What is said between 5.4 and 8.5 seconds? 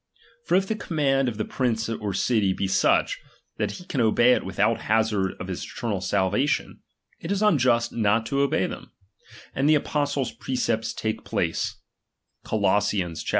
his eternal salvation, it is unjust not to ^H